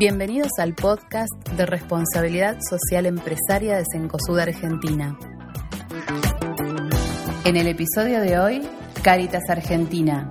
Bienvenidos 0.00 0.52
al 0.58 0.74
podcast 0.74 1.30
de 1.58 1.66
responsabilidad 1.66 2.56
social 2.70 3.04
empresaria 3.04 3.76
de 3.76 3.84
Cencosud 3.92 4.38
Argentina. 4.38 5.18
En 7.44 7.58
el 7.58 7.66
episodio 7.66 8.22
de 8.22 8.38
hoy, 8.38 8.66
Caritas 9.04 9.42
Argentina. 9.50 10.30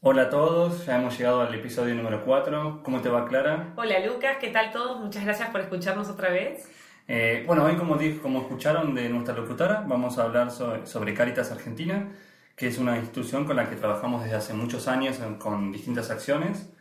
Hola 0.00 0.22
a 0.22 0.30
todos, 0.30 0.86
ya 0.86 0.94
hemos 0.94 1.18
llegado 1.18 1.40
al 1.40 1.52
episodio 1.52 1.96
número 1.96 2.24
4. 2.24 2.82
¿Cómo 2.84 3.00
te 3.00 3.08
va, 3.08 3.26
Clara? 3.26 3.72
Hola 3.74 3.98
Lucas, 4.06 4.36
¿qué 4.40 4.50
tal 4.50 4.70
todos? 4.70 5.00
Muchas 5.00 5.24
gracias 5.24 5.50
por 5.50 5.62
escucharnos 5.62 6.08
otra 6.08 6.30
vez. 6.30 6.70
Eh, 7.08 7.42
bueno, 7.46 7.64
hoy 7.64 7.74
como, 7.74 7.96
dijo, 7.96 8.22
como 8.22 8.42
escucharon 8.42 8.94
de 8.94 9.08
nuestra 9.08 9.34
locutora, 9.34 9.84
vamos 9.86 10.18
a 10.18 10.22
hablar 10.22 10.52
sobre, 10.52 10.86
sobre, 10.86 11.14
Caritas 11.14 11.52
Argentina, 11.52 12.12
que 12.56 12.68
es 12.68 12.78
una 12.78 12.96
institución 12.96 13.44
con 13.44 13.56
la 13.56 13.68
que 13.68 13.76
trabajamos 13.76 14.24
desde 14.24 14.36
hace 14.36 14.54
muchos 14.54 14.88
años 14.88 15.20
en, 15.20 15.36
con 15.36 15.70
distintas 15.72 16.10
acciones. 16.10 16.72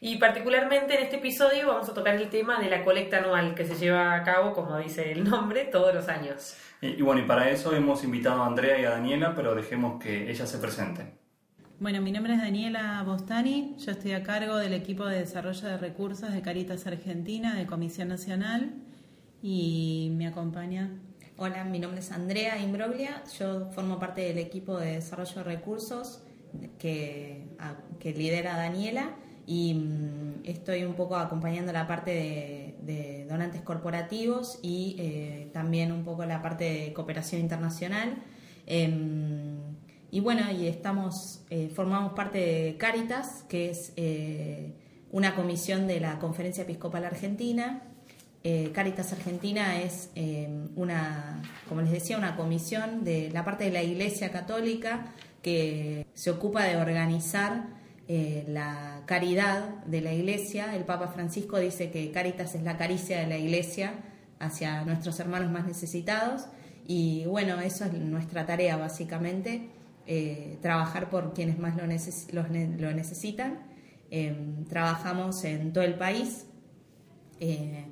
Y 0.00 0.18
particularmente 0.18 0.96
en 0.96 1.04
este 1.04 1.16
episodio 1.16 1.66
vamos 1.68 1.88
a 1.88 1.94
tocar 1.94 2.14
el 2.14 2.28
tema 2.28 2.60
de 2.60 2.70
la 2.70 2.84
colecta 2.84 3.18
anual 3.18 3.54
que 3.54 3.64
se 3.64 3.74
lleva 3.74 4.14
a 4.14 4.22
cabo, 4.22 4.52
como 4.52 4.78
dice 4.78 5.12
el 5.12 5.24
nombre, 5.24 5.64
todos 5.64 5.94
los 5.94 6.08
años. 6.08 6.56
Y, 6.80 6.88
y 6.88 7.02
bueno, 7.02 7.22
y 7.22 7.24
para 7.24 7.50
eso 7.50 7.74
hemos 7.74 8.04
invitado 8.04 8.42
a 8.42 8.46
Andrea 8.46 8.78
y 8.78 8.84
a 8.84 8.90
Daniela, 8.90 9.34
pero 9.34 9.54
dejemos 9.54 10.00
que 10.00 10.30
ellas 10.30 10.48
se 10.48 10.58
presenten. 10.58 11.24
Bueno, 11.80 12.00
mi 12.00 12.12
nombre 12.12 12.34
es 12.34 12.40
Daniela 12.40 13.02
Bostani, 13.04 13.74
yo 13.78 13.90
estoy 13.90 14.12
a 14.12 14.22
cargo 14.22 14.56
del 14.56 14.74
equipo 14.74 15.06
de 15.06 15.18
desarrollo 15.18 15.68
de 15.68 15.76
recursos 15.76 16.32
de 16.32 16.40
Caritas 16.40 16.86
Argentina, 16.86 17.56
de 17.56 17.66
Comisión 17.66 18.08
Nacional, 18.08 18.74
y 19.42 20.12
me 20.16 20.28
acompaña. 20.28 20.90
Hola, 21.36 21.64
mi 21.64 21.78
nombre 21.80 22.00
es 22.00 22.12
Andrea 22.12 22.58
Imbroglia, 22.60 23.24
yo 23.38 23.70
formo 23.72 23.98
parte 23.98 24.20
del 24.20 24.38
equipo 24.38 24.78
de 24.78 24.92
desarrollo 24.92 25.34
de 25.34 25.42
recursos 25.42 26.22
que, 26.78 27.48
lidera 28.02 28.56
Daniela 28.56 29.16
y 29.46 29.74
mmm, 29.74 30.42
estoy 30.44 30.84
un 30.84 30.94
poco 30.94 31.16
acompañando 31.16 31.72
la 31.72 31.86
parte 31.86 32.74
de, 32.80 33.26
donantes 33.28 33.62
corporativos 33.62 34.60
y 34.62 34.96
eh, 34.98 35.50
también 35.52 35.90
un 35.90 36.04
poco 36.04 36.24
la 36.24 36.40
parte 36.40 36.64
de 36.64 36.92
cooperación 36.92 37.40
internacional. 37.40 38.22
Eh, 38.66 38.88
y 40.14 40.20
bueno, 40.20 40.42
y 40.52 40.68
estamos, 40.68 41.42
eh, 41.50 41.68
formamos 41.74 42.12
parte 42.12 42.38
de 42.38 42.76
Caritas, 42.76 43.44
que 43.48 43.70
es 43.70 43.92
eh, 43.96 44.72
una 45.10 45.34
comisión 45.34 45.88
de 45.88 45.98
la 45.98 46.20
Conferencia 46.20 46.62
Episcopal 46.62 47.04
Argentina. 47.04 47.82
Eh, 48.44 48.70
Caritas 48.72 49.12
Argentina 49.12 49.80
es 49.80 50.10
una, 50.76 51.42
como 51.68 51.80
les 51.80 51.90
decía, 51.90 52.18
una 52.18 52.36
comisión 52.36 53.02
de 53.02 53.30
la 53.30 53.44
parte 53.44 53.64
de 53.64 53.70
la 53.70 53.82
Iglesia 53.82 54.30
Católica 54.30 55.12
que 55.42 56.06
se 56.14 56.30
ocupa 56.30 56.64
de 56.64 56.76
organizar 56.76 57.82
la 58.06 59.00
caridad 59.06 59.82
de 59.86 60.02
la 60.02 60.12
Iglesia. 60.12 60.76
El 60.76 60.84
Papa 60.84 61.08
Francisco 61.08 61.58
dice 61.58 61.90
que 61.90 62.10
Caritas 62.12 62.54
es 62.54 62.62
la 62.62 62.76
caricia 62.76 63.18
de 63.18 63.26
la 63.26 63.38
Iglesia 63.38 63.94
hacia 64.38 64.84
nuestros 64.84 65.18
hermanos 65.20 65.50
más 65.50 65.66
necesitados. 65.66 66.46
Y 66.86 67.24
bueno, 67.26 67.60
eso 67.60 67.86
es 67.86 67.94
nuestra 67.94 68.44
tarea 68.46 68.76
básicamente 68.76 69.70
eh, 70.06 70.58
trabajar 70.60 71.08
por 71.08 71.32
quienes 71.32 71.58
más 71.58 71.76
lo, 71.76 71.86
neces 71.86 72.28
lo, 72.32 72.42
lo 72.42 72.92
necesitan. 72.92 73.60
Eh, 74.10 74.36
trabajamos 74.68 75.44
en 75.44 75.72
todo 75.72 75.84
el 75.84 75.94
país. 75.94 76.46
Eh, 77.40 77.86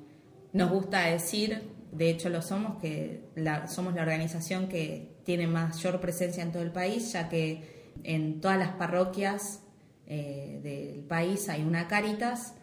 nos 0.53 0.71
gusta 0.71 1.01
decir, 1.01 1.61
de 1.91 2.09
hecho 2.09 2.29
lo 2.29 2.41
somos, 2.41 2.79
que 2.79 3.25
la, 3.35 3.67
somos 3.67 3.93
la 3.93 4.01
organización 4.01 4.67
que 4.69 5.17
tiene 5.25 5.47
mayor 5.47 5.99
presencia 5.99 6.43
en 6.43 6.51
todo 6.51 6.63
el 6.63 6.71
país, 6.71 7.11
ya 7.11 7.27
que 7.27 7.91
en 8.03 8.39
todas 8.41 8.57
las 8.57 8.69
parroquias 8.69 9.59
del 10.05 11.05
país 11.07 11.49
hay 11.49 11.63
una 11.63 11.87
Cáritas 11.87 12.53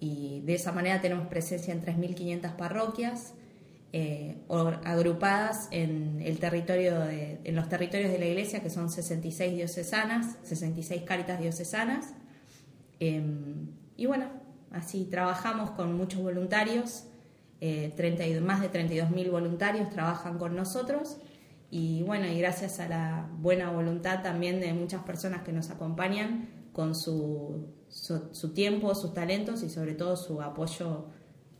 y 0.00 0.40
de 0.40 0.54
esa 0.54 0.72
manera 0.72 1.00
tenemos 1.00 1.26
presencia 1.28 1.72
en 1.72 1.82
3.500 1.82 2.56
parroquias 2.56 3.34
eh, 3.96 4.36
agrupadas 4.84 5.68
en, 5.70 6.20
el 6.20 6.40
territorio 6.40 6.98
de, 6.98 7.38
en 7.44 7.54
los 7.54 7.68
territorios 7.68 8.10
de 8.10 8.18
la 8.18 8.26
iglesia, 8.26 8.60
que 8.60 8.68
son 8.68 8.90
66 8.90 9.54
diocesanas, 9.54 10.36
66 10.42 11.02
cáritas 11.02 11.40
diocesanas. 11.40 12.12
Eh, 12.98 13.22
y 13.96 14.06
bueno, 14.06 14.26
así 14.72 15.04
trabajamos 15.04 15.70
con 15.70 15.96
muchos 15.96 16.20
voluntarios, 16.20 17.04
eh, 17.66 17.94
32, 17.96 18.44
más 18.44 18.60
de 18.60 18.70
32.000 18.70 19.30
voluntarios 19.30 19.88
trabajan 19.88 20.36
con 20.36 20.54
nosotros. 20.54 21.16
Y 21.70 22.02
bueno, 22.02 22.26
y 22.26 22.38
gracias 22.38 22.78
a 22.78 22.90
la 22.90 23.26
buena 23.38 23.70
voluntad 23.70 24.22
también 24.22 24.60
de 24.60 24.74
muchas 24.74 25.02
personas 25.02 25.44
que 25.44 25.52
nos 25.52 25.70
acompañan 25.70 26.50
con 26.74 26.94
su, 26.94 27.68
su, 27.88 28.28
su 28.32 28.52
tiempo, 28.52 28.94
sus 28.94 29.14
talentos 29.14 29.62
y 29.62 29.70
sobre 29.70 29.94
todo 29.94 30.14
su 30.14 30.42
apoyo 30.42 31.06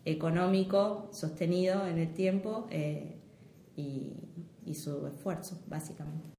económico 0.04 1.08
sostenido 1.10 1.86
en 1.86 1.96
el 1.96 2.12
tiempo 2.12 2.66
eh, 2.68 3.16
y, 3.74 4.12
y, 4.66 4.74
su 4.74 5.06
esfuerzo, 5.06 5.58
básicamente. 5.68 6.34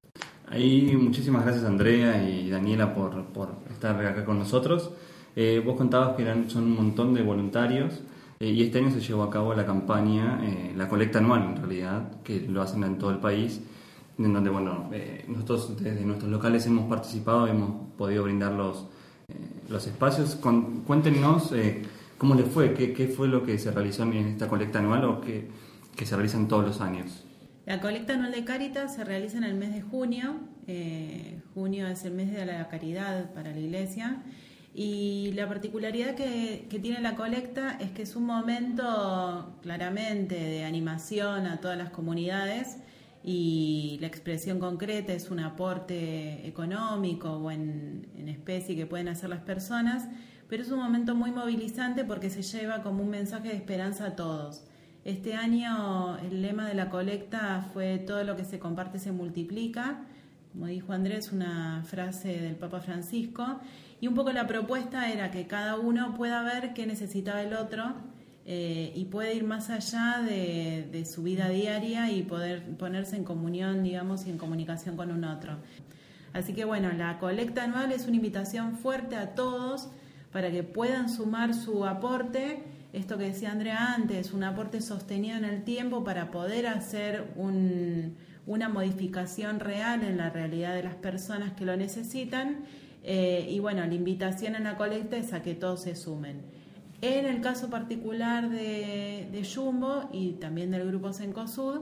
Ahí 0.46 0.96
muchísimas 0.96 1.44
gracias 1.44 1.66
Andrea 1.66 2.22
y 2.22 2.52
Daniela 2.52 2.94
por, 2.94 3.26
por 3.34 3.56
estar 3.72 4.00
acá 4.06 4.26
con 4.26 4.38
nosotros. 4.38 4.92
Eh, 5.36 5.60
vos 5.66 5.76
contabas 5.76 6.16
que 6.16 6.22
eran, 6.22 6.52
son 6.52 6.66
un 6.66 6.76
montón 6.76 7.16
de 7.16 7.24
voluntarios 7.24 8.04
y 8.52 8.62
este 8.64 8.80
año 8.80 8.92
se 8.92 9.00
llevó 9.00 9.24
a 9.24 9.30
cabo 9.30 9.54
la 9.54 9.66
campaña, 9.66 10.40
eh, 10.44 10.74
la 10.76 10.88
colecta 10.88 11.20
anual 11.20 11.44
en 11.44 11.56
realidad, 11.58 12.22
que 12.24 12.42
lo 12.42 12.62
hacen 12.62 12.84
en 12.84 12.98
todo 12.98 13.12
el 13.12 13.20
país, 13.20 13.62
en 14.18 14.34
donde 14.34 14.50
bueno, 14.50 14.90
nosotros 15.28 15.76
desde 15.82 16.06
nuestros 16.06 16.32
locales 16.32 16.66
hemos 16.66 16.90
participado, 16.90 17.48
hemos 17.48 17.92
podido 17.98 18.24
brindar 18.24 18.54
los, 18.54 18.88
los 19.68 19.88
espacios. 19.88 20.36
Con, 20.36 20.82
cuéntenos 20.82 21.52
¿Cómo 22.18 22.34
le 22.36 22.44
fue? 22.44 22.74
¿Qué, 22.74 22.94
¿Qué, 22.94 23.08
fue 23.08 23.28
lo 23.28 23.44
que 23.44 23.58
se 23.58 23.72
realizó 23.72 24.04
en 24.04 24.14
esta 24.14 24.48
colecta 24.48 24.80
anual 24.80 25.04
o 25.06 25.22
que, 25.22 25.50
que 25.96 26.06
se 26.06 26.16
realizan 26.16 26.48
todos 26.48 26.66
los 26.66 26.82
años? 26.82 27.26
La 27.66 27.82
colecta 27.82 28.14
anual 28.14 28.32
de 28.32 28.46
Caritas 28.46 28.96
se 28.96 29.04
realiza 29.04 29.38
en 29.38 29.44
el 29.44 29.56
mes 29.56 29.74
de 29.74 29.82
junio. 29.82 30.36
Eh, 30.68 31.42
junio 31.54 31.88
es 31.88 32.06
el 32.06 32.14
mes 32.14 32.32
de 32.32 32.46
la 32.46 32.70
caridad 32.70 33.34
para 33.34 33.52
la 33.52 33.60
iglesia. 33.60 34.24
Y 34.78 35.32
la 35.36 35.48
particularidad 35.48 36.16
que, 36.16 36.68
que, 36.70 36.80
tiene 36.80 37.00
la 37.00 37.16
colecta 37.16 37.78
es 37.80 37.92
que 37.92 38.02
es 38.02 38.18
un 38.18 38.26
momento 38.26 39.58
claramente 39.62 40.36
de 40.36 40.66
animación 40.66 41.48
a 41.48 41.62
todas 41.62 41.78
las 41.78 41.92
comunidades 41.92 42.78
y 43.24 43.98
la 44.02 44.08
expresión 44.08 44.60
concreta 44.60 45.14
es 45.14 45.32
un 45.32 45.40
aporte 45.40 46.46
económico 46.46 47.32
o 47.32 47.52
en, 47.52 48.08
en 48.18 48.28
especie 48.28 48.76
que 48.76 48.86
pueden 48.86 49.08
hacer 49.08 49.30
las 49.30 49.42
personas 49.42 50.10
pero 50.48 50.64
es 50.64 50.72
un 50.72 50.80
momento 50.80 51.16
muy 51.16 51.32
movilizante 51.32 52.04
porque 52.04 52.30
se 52.30 52.42
lleva 52.42 52.84
como 52.84 53.04
un 53.04 53.10
mensaje 53.10 53.50
de 53.50 53.56
esperanza 53.56 54.08
a 54.08 54.16
todos. 54.16 54.64
Este 55.04 55.36
año 55.36 56.18
el 56.18 56.42
lema 56.42 56.68
de 56.68 56.76
la 56.76 56.90
colecta 56.90 57.68
fue 57.74 58.00
todo 58.00 58.24
lo 58.24 58.36
que 58.36 58.46
se 58.46 58.60
comparte 58.60 59.00
se 59.00 59.12
multiplica, 59.12 60.02
como 60.56 60.68
dijo 60.68 60.94
Andrés, 60.94 61.34
una 61.34 61.84
frase 61.84 62.40
del 62.40 62.56
Papa 62.56 62.80
Francisco, 62.80 63.60
y 64.00 64.08
un 64.08 64.16
poco 64.16 64.32
la 64.32 64.48
propuesta 64.48 65.12
era 65.12 65.30
que 65.30 65.48
cada 65.48 65.78
uno 65.78 66.16
pueda 66.16 66.44
ver 66.44 66.74
qué 66.74 66.88
necesitaba 66.88 67.42
el 67.42 67.54
otro 67.54 67.94
eh, 68.46 68.94
y 68.96 69.04
puede 69.06 69.36
ir 69.36 69.44
más 69.44 69.70
allá 69.70 70.22
de, 70.26 70.88
de, 70.90 71.06
su 71.06 71.24
vida 71.24 71.50
diaria 71.50 72.10
y 72.10 72.24
poder 72.24 72.64
ponerse 72.78 73.18
en 73.18 73.26
comunión, 73.26 73.84
digamos, 73.84 74.28
y 74.28 74.30
en 74.30 74.38
comunicación 74.38 74.96
con 74.96 75.12
un 75.12 75.26
otro. 75.26 75.58
Así 76.32 76.54
que 76.54 76.64
bueno, 76.64 76.90
la 76.94 77.20
colecta 77.20 77.66
anual 77.66 77.92
es 77.92 78.08
una 78.08 78.16
invitación 78.16 78.78
fuerte 78.78 79.18
a 79.18 79.36
todos 79.36 79.90
para 80.32 80.52
que 80.52 80.64
puedan 80.64 81.10
sumar 81.10 81.54
su 81.54 81.86
aporte, 81.86 82.64
esto 82.94 83.18
que 83.18 83.26
decía 83.26 83.52
Andrea 83.52 83.94
antes, 83.94 84.32
un 84.32 84.46
aporte 84.46 84.80
sostenido 84.80 85.36
en 85.38 85.44
el 85.44 85.66
tiempo 85.66 86.06
para 86.06 86.32
poder 86.32 86.68
hacer 86.68 87.34
un, 87.36 88.16
una 88.48 88.70
modificación 88.70 89.60
real 89.60 90.04
en 90.04 90.18
la 90.18 90.30
realidad 90.30 90.76
de 90.76 90.84
las 90.84 90.96
personas 90.96 91.54
que 91.54 91.66
lo 91.66 91.76
necesitan. 91.78 92.66
Eh, 93.04 93.48
y 93.50 93.60
bueno, 93.60 93.86
la 93.86 93.94
invitación 93.94 94.56
en 94.56 94.64
la 94.64 94.78
colecta 94.78 95.18
es 95.18 95.34
a 95.34 95.42
que 95.42 95.56
todos 95.56 95.82
se 95.82 95.96
sumen. 95.96 96.42
En 97.02 97.26
el 97.26 97.42
caso 97.42 97.70
particular 97.70 98.50
de, 98.50 99.48
Jumbo 99.54 100.10
y 100.12 100.34
también 100.34 100.72
del 100.72 100.88
grupo 100.88 101.14
Sencosud, 101.14 101.82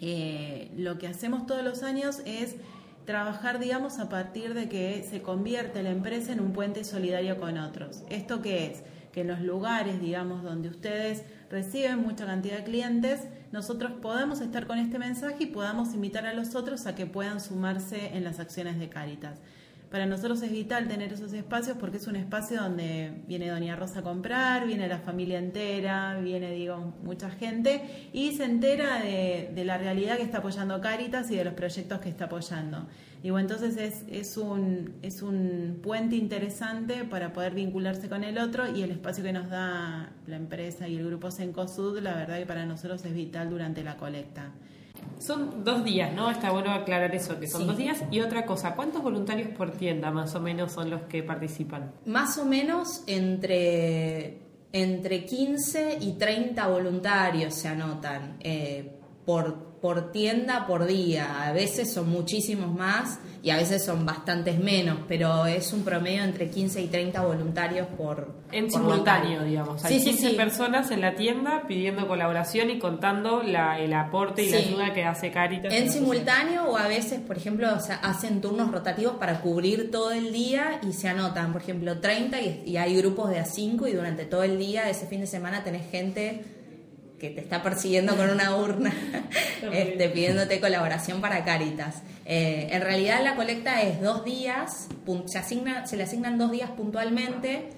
eh, 0.00 0.70
lo 0.76 0.98
que 0.98 1.06
hacemos 1.06 1.46
todos 1.46 1.62
los 1.62 1.82
años 1.82 2.22
es 2.24 2.56
trabajar, 3.04 3.58
digamos, 3.58 3.98
a 3.98 4.08
partir 4.08 4.54
de 4.54 4.68
que 4.68 5.06
se 5.08 5.20
convierte 5.22 5.82
la 5.82 5.90
empresa 5.90 6.32
en 6.32 6.40
un 6.40 6.52
puente 6.52 6.84
solidario 6.84 7.38
con 7.38 7.58
otros. 7.58 8.02
¿Esto 8.08 8.40
qué 8.40 8.66
es? 8.66 8.82
Que 9.12 9.22
en 9.22 9.28
los 9.28 9.40
lugares, 9.40 10.00
digamos, 10.00 10.42
donde 10.42 10.68
ustedes 10.68 11.24
reciben 11.50 12.00
mucha 12.00 12.26
cantidad 12.26 12.58
de 12.58 12.64
clientes, 12.64 13.22
nosotros 13.52 13.92
podamos 14.00 14.40
estar 14.40 14.66
con 14.66 14.78
este 14.78 14.98
mensaje 14.98 15.44
y 15.44 15.46
podamos 15.46 15.92
invitar 15.94 16.24
a 16.26 16.34
los 16.34 16.54
otros 16.54 16.86
a 16.86 16.94
que 16.94 17.06
puedan 17.06 17.40
sumarse 17.40 18.16
en 18.16 18.24
las 18.24 18.38
acciones 18.38 18.78
de 18.78 18.88
Caritas. 18.88 19.38
Para 19.90 20.06
nosotros 20.06 20.40
es 20.42 20.52
vital 20.52 20.86
tener 20.86 21.12
esos 21.12 21.32
espacios 21.32 21.76
porque 21.76 21.96
es 21.96 22.06
un 22.06 22.14
espacio 22.14 22.62
donde 22.62 23.10
viene 23.26 23.48
Doña 23.48 23.74
Rosa 23.74 23.98
a 23.98 24.02
comprar, 24.02 24.64
viene 24.64 24.86
la 24.86 24.98
familia 24.98 25.38
entera, 25.38 26.16
viene, 26.20 26.52
digo, 26.52 26.94
mucha 27.02 27.28
gente 27.28 28.08
y 28.12 28.30
se 28.32 28.44
entera 28.44 29.00
de, 29.00 29.64
la 29.64 29.78
realidad 29.78 30.16
que 30.16 30.22
está 30.22 30.38
apoyando 30.38 30.80
Caritas 30.80 31.28
y 31.32 31.36
de 31.36 31.44
los 31.44 31.54
proyectos 31.54 31.98
que 31.98 32.08
está 32.08 32.26
apoyando. 32.26 32.86
Digo, 33.20 33.40
entonces 33.40 33.76
es, 33.76 34.04
es, 34.08 34.36
un, 34.36 34.94
es 35.02 35.22
un 35.22 35.80
puente 35.82 36.14
interesante 36.14 37.04
para 37.04 37.32
poder 37.32 37.54
vincularse 37.54 38.08
con 38.08 38.22
el 38.22 38.38
otro 38.38 38.74
y 38.74 38.82
el 38.82 38.92
espacio 38.92 39.24
que 39.24 39.32
nos 39.32 39.50
da 39.50 40.12
la 40.28 40.36
empresa 40.36 40.86
y 40.86 40.96
el 40.96 41.06
grupo 41.06 41.32
Sencosud, 41.32 41.98
la 41.98 42.14
verdad 42.14 42.38
que 42.38 42.46
para 42.46 42.64
nosotros 42.64 43.04
es 43.04 43.12
vital 43.12 43.50
durante 43.50 43.82
la 43.82 43.96
colecta. 43.96 44.52
Son 45.18 45.64
dos 45.64 45.84
días, 45.84 46.12
¿no? 46.12 46.30
Está 46.30 46.50
bueno 46.50 46.70
aclarar 46.70 47.14
eso, 47.14 47.38
que 47.38 47.46
son 47.46 47.66
dos 47.66 47.76
días. 47.76 48.02
Y 48.10 48.20
otra 48.20 48.46
cosa, 48.46 48.74
¿cuántos 48.74 49.02
voluntarios 49.02 49.48
por 49.48 49.70
tienda 49.70 50.10
más 50.10 50.34
o 50.34 50.40
menos 50.40 50.72
son 50.72 50.90
los 50.90 51.02
que 51.02 51.22
participan? 51.22 51.92
Más 52.06 52.38
o 52.38 52.44
menos 52.44 53.02
entre, 53.06 54.38
entre 54.72 55.24
15 55.24 55.98
y 56.00 56.12
30 56.12 56.66
voluntarios 56.68 57.54
se 57.54 57.68
anotan 57.68 58.36
eh, 58.40 58.98
por 59.24 59.69
por 59.80 60.12
tienda 60.12 60.66
por 60.66 60.86
día. 60.86 61.48
A 61.48 61.52
veces 61.52 61.92
son 61.92 62.10
muchísimos 62.10 62.74
más 62.74 63.18
y 63.42 63.50
a 63.50 63.56
veces 63.56 63.84
son 63.84 64.04
bastantes 64.04 64.58
menos, 64.58 64.98
pero 65.08 65.46
es 65.46 65.72
un 65.72 65.82
promedio 65.82 66.22
entre 66.22 66.50
15 66.50 66.82
y 66.82 66.86
30 66.88 67.22
voluntarios 67.22 67.86
por. 67.96 68.40
En 68.52 68.70
simultáneo, 68.70 69.44
digamos. 69.44 69.82
Hay 69.84 70.02
15 70.02 70.30
personas 70.30 70.90
en 70.90 71.00
la 71.00 71.14
tienda 71.14 71.62
pidiendo 71.66 72.06
colaboración 72.06 72.68
y 72.70 72.78
contando 72.78 73.42
la, 73.42 73.78
el 73.78 73.94
aporte 73.94 74.42
y 74.42 74.50
la 74.50 74.58
ayuda 74.58 74.92
que 74.92 75.04
hace 75.04 75.30
Caritas. 75.30 75.72
En 75.72 75.90
simultáneo 75.90 76.64
o 76.64 76.76
a 76.76 76.86
veces, 76.86 77.20
por 77.20 77.38
ejemplo, 77.38 77.68
hacen 77.68 78.40
turnos 78.40 78.70
rotativos 78.70 79.14
para 79.14 79.40
cubrir 79.40 79.90
todo 79.90 80.10
el 80.12 80.32
día 80.32 80.80
y 80.86 80.92
se 80.92 81.08
anotan, 81.08 81.52
por 81.52 81.62
ejemplo, 81.62 82.00
30 82.00 82.40
y, 82.40 82.62
y 82.66 82.76
hay 82.76 82.96
grupos 82.96 83.30
de 83.30 83.38
a 83.38 83.44
5 83.44 83.86
y 83.86 83.92
durante 83.92 84.24
todo 84.26 84.42
el 84.42 84.58
día, 84.58 84.90
ese 84.90 85.06
fin 85.06 85.20
de 85.20 85.26
semana, 85.26 85.64
tenés 85.64 85.90
gente 85.90 86.44
que 87.20 87.30
te 87.30 87.40
está 87.40 87.62
persiguiendo 87.62 88.16
con 88.16 88.30
una 88.30 88.56
urna 88.56 88.92
este, 89.72 90.08
pidiéndote 90.08 90.58
colaboración 90.58 91.20
para 91.20 91.44
Caritas. 91.44 92.02
Eh, 92.24 92.68
en 92.70 92.80
realidad 92.80 93.22
la 93.22 93.36
colecta 93.36 93.82
es 93.82 94.00
dos 94.00 94.24
días, 94.24 94.88
se, 95.26 95.38
asigna, 95.38 95.86
se 95.86 95.96
le 95.96 96.04
asignan 96.04 96.38
dos 96.38 96.50
días 96.50 96.70
puntualmente, 96.70 97.68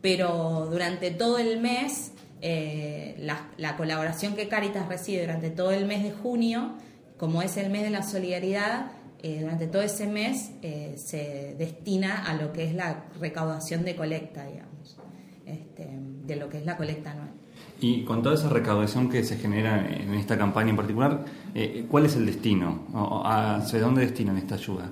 pero 0.00 0.66
durante 0.70 1.10
todo 1.10 1.38
el 1.38 1.60
mes, 1.60 2.12
eh, 2.40 3.14
la, 3.18 3.76
colaboración 3.76 4.34
que 4.34 4.48
Caritas 4.48 4.88
recibe 4.88 5.20
durante 5.20 5.50
todo 5.50 5.72
el 5.72 5.84
mes 5.84 6.02
de 6.02 6.12
junio, 6.12 6.74
como 7.18 7.42
es 7.42 7.56
el 7.58 7.70
mes 7.70 7.82
de 7.82 7.90
la 7.90 8.02
solidaridad, 8.02 8.92
eh, 9.22 9.40
durante 9.40 9.66
todo 9.66 9.82
ese 9.82 10.06
mes 10.06 10.52
se 10.96 11.54
destina 11.58 12.24
a 12.26 12.34
lo 12.34 12.52
que 12.52 12.64
es 12.64 12.74
la 12.74 13.04
recaudación 13.20 13.84
de 13.84 13.96
colecta, 13.96 14.46
digamos, 14.46 14.98
este, 15.46 15.88
de 15.90 16.36
lo 16.36 16.48
que 16.48 16.58
es 16.58 16.64
la 16.64 16.76
colecta 16.76 17.12
anual. 17.12 17.45
Y 17.80 18.04
con 18.04 18.22
toda 18.22 18.34
esa 18.34 18.48
recaudación 18.48 19.10
que 19.10 19.22
se 19.22 19.36
genera 19.36 19.86
en 19.86 20.14
esta 20.14 20.38
campaña 20.38 20.70
en 20.70 20.76
particular, 20.76 21.24
eh, 21.54 21.86
¿cuál 21.90 22.06
es 22.06 22.16
el 22.16 22.24
destino? 22.24 22.86
¿Hacia 23.24 23.80
dónde 23.80 24.02
destinan 24.02 24.38
esta 24.38 24.54
ayuda? 24.54 24.90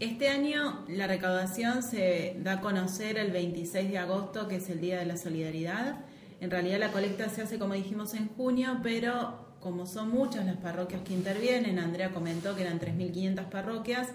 Este 0.00 0.28
año 0.28 0.84
la 0.88 1.06
recaudación 1.06 1.82
se 1.82 2.36
da 2.42 2.54
a 2.54 2.60
conocer 2.60 3.18
el 3.18 3.32
26 3.32 3.90
de 3.90 3.98
agosto, 3.98 4.48
que 4.48 4.56
es 4.56 4.68
el 4.70 4.80
Día 4.80 4.98
de 4.98 5.06
la 5.06 5.16
Solidaridad. 5.16 6.04
En 6.40 6.50
realidad 6.50 6.78
la 6.78 6.92
colecta 6.92 7.28
se 7.28 7.42
hace, 7.42 7.58
como 7.58 7.74
dijimos, 7.74 8.14
en 8.14 8.28
junio, 8.28 8.78
pero 8.82 9.48
como 9.60 9.86
son 9.86 10.10
muchas 10.10 10.46
las 10.46 10.56
parroquias 10.56 11.02
que 11.02 11.14
intervienen, 11.14 11.80
Andrea 11.80 12.10
comentó 12.10 12.54
que 12.54 12.62
eran 12.62 12.78
3.500 12.78 13.44
parroquias, 13.46 14.08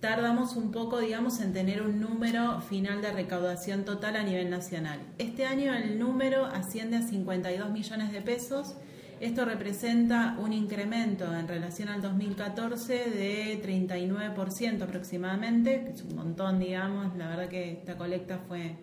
tardamos 0.00 0.56
un 0.56 0.72
poco, 0.72 0.98
digamos, 0.98 1.40
en 1.40 1.52
tener 1.52 1.82
un 1.82 2.00
número 2.00 2.60
final 2.62 3.02
de 3.02 3.12
recaudación 3.12 3.84
total 3.84 4.16
a 4.16 4.22
nivel 4.22 4.48
nacional. 4.48 4.98
Este 5.18 5.44
año 5.44 5.74
el 5.74 5.98
número 5.98 6.46
asciende 6.46 6.96
a 6.96 7.02
52 7.02 7.70
millones 7.70 8.10
de 8.10 8.22
pesos. 8.22 8.74
Esto 9.20 9.44
representa 9.44 10.36
un 10.38 10.54
incremento 10.54 11.30
en 11.36 11.46
relación 11.46 11.90
al 11.90 12.00
2014 12.00 13.10
de 13.10 13.62
39% 13.62 14.82
aproximadamente, 14.82 15.84
que 15.84 15.90
es 15.90 16.02
un 16.02 16.16
montón, 16.16 16.58
digamos. 16.58 17.14
La 17.18 17.28
verdad 17.28 17.48
que 17.48 17.72
esta 17.72 17.98
colecta 17.98 18.40
fue, 18.48 18.76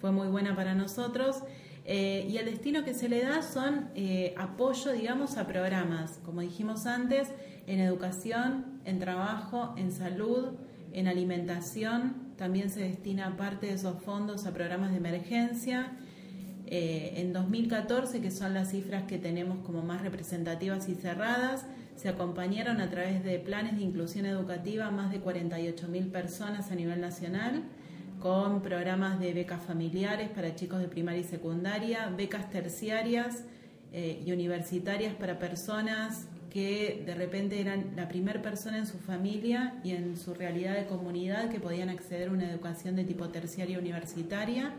fue 0.00 0.10
muy 0.10 0.28
buena 0.28 0.56
para 0.56 0.74
nosotros. 0.74 1.42
Eh, 1.84 2.28
y 2.30 2.36
el 2.36 2.46
destino 2.46 2.84
que 2.84 2.94
se 2.94 3.08
le 3.08 3.22
da 3.22 3.42
son 3.42 3.88
eh, 3.94 4.34
apoyo, 4.38 4.92
digamos, 4.92 5.36
a 5.36 5.46
programas, 5.46 6.20
como 6.24 6.40
dijimos 6.40 6.86
antes, 6.86 7.28
en 7.66 7.80
educación, 7.80 8.80
en 8.84 8.98
trabajo, 8.98 9.74
en 9.76 9.90
salud, 9.92 10.54
en 10.92 11.08
alimentación. 11.08 12.32
También 12.36 12.70
se 12.70 12.80
destina 12.80 13.36
parte 13.36 13.66
de 13.66 13.74
esos 13.74 14.00
fondos 14.02 14.46
a 14.46 14.52
programas 14.52 14.90
de 14.92 14.98
emergencia. 14.98 15.92
Eh, 16.66 17.14
en 17.16 17.32
2014, 17.32 18.20
que 18.20 18.30
son 18.30 18.54
las 18.54 18.70
cifras 18.70 19.04
que 19.04 19.18
tenemos 19.18 19.58
como 19.58 19.82
más 19.82 20.02
representativas 20.02 20.88
y 20.88 20.94
cerradas, 20.94 21.66
se 21.96 22.08
acompañaron 22.08 22.80
a 22.80 22.88
través 22.88 23.22
de 23.24 23.38
planes 23.38 23.76
de 23.76 23.82
inclusión 23.82 24.24
educativa 24.24 24.90
más 24.90 25.10
de 25.10 25.22
48.000 25.22 26.10
personas 26.10 26.70
a 26.70 26.74
nivel 26.74 27.00
nacional, 27.00 27.64
con 28.22 28.62
programas 28.62 29.18
de 29.18 29.34
becas 29.34 29.60
familiares 29.60 30.28
para 30.28 30.54
chicos 30.54 30.78
de 30.80 30.86
primaria 30.86 31.20
y 31.20 31.24
secundaria, 31.24 32.08
becas 32.16 32.48
terciarias 32.50 33.42
eh, 33.92 34.22
y 34.24 34.30
universitarias 34.30 35.12
para 35.12 35.40
personas 35.40 36.28
que 36.48 37.02
de 37.04 37.16
repente 37.16 37.60
eran 37.60 37.94
la 37.96 38.06
primera 38.06 38.40
persona 38.40 38.78
en 38.78 38.86
su 38.86 38.98
familia 38.98 39.74
y 39.82 39.90
en 39.90 40.16
su 40.16 40.34
realidad 40.34 40.76
de 40.76 40.86
comunidad 40.86 41.50
que 41.50 41.58
podían 41.58 41.88
acceder 41.88 42.28
a 42.28 42.32
una 42.32 42.48
educación 42.48 42.94
de 42.94 43.02
tipo 43.02 43.28
terciaria 43.28 43.76
universitaria. 43.76 44.72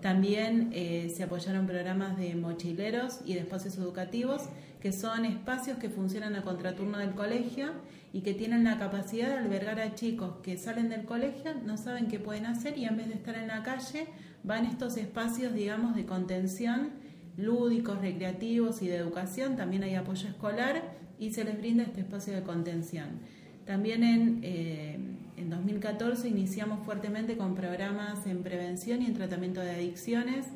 También 0.00 0.70
eh, 0.72 1.12
se 1.14 1.22
apoyaron 1.22 1.66
programas 1.66 2.16
de 2.16 2.34
mochileros 2.34 3.20
y 3.24 3.34
de 3.34 3.40
espacios 3.40 3.78
educativos, 3.78 4.42
que 4.80 4.92
son 4.92 5.24
espacios 5.24 5.78
que 5.78 5.88
funcionan 5.88 6.36
a 6.36 6.42
contraturno 6.42 6.98
del 6.98 7.12
colegio 7.12 7.72
y 8.12 8.20
que 8.20 8.34
tienen 8.34 8.64
la 8.64 8.78
capacidad 8.78 9.28
de 9.28 9.38
albergar 9.38 9.80
a 9.80 9.94
chicos 9.94 10.34
que 10.42 10.56
salen 10.58 10.88
del 10.88 11.04
colegio, 11.04 11.54
no 11.64 11.76
saben 11.76 12.08
qué 12.08 12.18
pueden 12.18 12.46
hacer 12.46 12.78
y 12.78 12.84
en 12.84 12.96
vez 12.96 13.08
de 13.08 13.14
estar 13.14 13.36
en 13.36 13.48
la 13.48 13.62
calle, 13.62 14.06
van 14.44 14.64
estos 14.66 14.96
espacios, 14.96 15.54
digamos, 15.54 15.96
de 15.96 16.06
contención 16.06 16.90
lúdicos, 17.36 18.00
recreativos 18.00 18.82
y 18.82 18.88
de 18.88 18.96
educación. 18.96 19.56
También 19.56 19.82
hay 19.82 19.94
apoyo 19.94 20.28
escolar 20.28 20.82
y 21.18 21.32
se 21.32 21.44
les 21.44 21.58
brinda 21.58 21.82
este 21.82 22.00
espacio 22.00 22.34
de 22.34 22.42
contención. 22.42 23.20
También 23.66 24.04
en, 24.04 24.40
eh, 24.42 24.96
en 25.36 25.50
2014 25.50 26.28
iniciamos 26.28 26.84
fuertemente 26.84 27.36
con 27.36 27.54
programas 27.54 28.26
en 28.26 28.42
prevención 28.42 29.02
y 29.02 29.06
en 29.06 29.14
tratamiento 29.14 29.60
de 29.60 29.72
adicciones, 29.72 30.46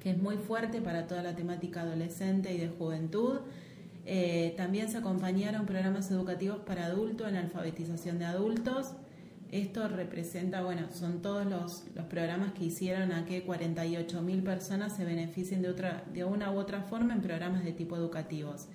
que 0.00 0.10
es 0.10 0.18
muy 0.18 0.36
fuerte 0.36 0.80
para 0.80 1.08
toda 1.08 1.22
la 1.22 1.34
temática 1.34 1.82
adolescente 1.82 2.54
y 2.54 2.58
de 2.58 2.68
juventud. 2.68 3.40
Eh, 4.06 4.54
también 4.56 4.88
se 4.88 4.98
acompañaron 4.98 5.66
programas 5.66 6.08
educativos 6.12 6.58
para 6.58 6.86
adultos 6.86 7.28
en 7.28 7.36
alfabetización 7.36 8.20
de 8.20 8.24
adultos. 8.24 8.92
Esto 9.50 9.88
representa, 9.88 10.62
bueno, 10.62 10.82
son 10.92 11.22
todos 11.22 11.44
los, 11.44 11.84
los 11.96 12.06
programas 12.06 12.52
que 12.52 12.66
hicieron 12.66 13.10
a 13.10 13.24
que 13.26 13.44
48.000 13.44 14.42
personas 14.44 14.96
se 14.96 15.04
beneficien 15.04 15.60
de, 15.60 15.70
otra, 15.70 16.04
de 16.12 16.24
una 16.24 16.52
u 16.52 16.58
otra 16.58 16.82
forma 16.82 17.14
en 17.14 17.20
programas 17.20 17.64
de 17.64 17.72
tipo 17.72 17.96
educativos. 17.96 18.68